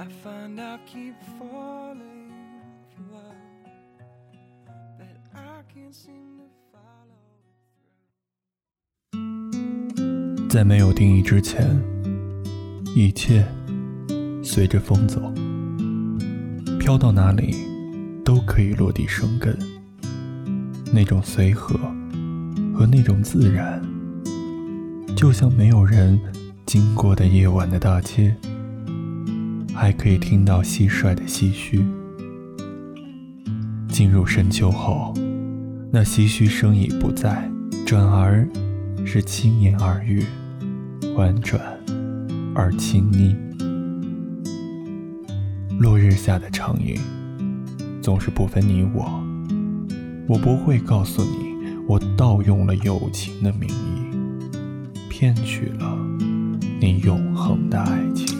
[0.00, 2.32] I find I keep falling
[2.88, 3.36] for love
[4.96, 7.20] that I can't seem to follow
[9.12, 9.18] it
[9.98, 10.48] through.
[10.48, 11.78] 在没有定义之前，
[12.96, 13.46] 一切
[14.42, 15.20] 随着风走，
[16.78, 17.54] 飘到哪里
[18.24, 19.54] 都可以落地生根。
[20.94, 21.78] 那种随和
[22.74, 23.82] 和那种自然，
[25.14, 26.18] 就像没有人
[26.64, 28.34] 经过的夜晚的大街，
[29.80, 31.82] 还可以听到蟋蟀的唏嘘。
[33.88, 35.14] 进入深秋后，
[35.90, 37.50] 那唏嘘声已不在，
[37.86, 38.46] 转而
[39.06, 40.22] 是轻言耳语，
[41.16, 41.62] 婉转
[42.54, 43.34] 而亲昵。
[45.78, 47.00] 落日下的长影。
[48.02, 49.10] 总是不分你我，
[50.28, 51.54] 我不会告诉你，
[51.88, 55.96] 我盗用了友情的名义，骗取了
[56.78, 58.39] 你永恒的爱情。